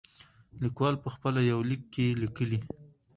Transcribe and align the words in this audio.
ليکوال 0.61 0.95
په 1.03 1.09
خپل 1.15 1.33
يونليک 1.51 1.81
کې 1.93 2.05
ليکي. 2.21 2.59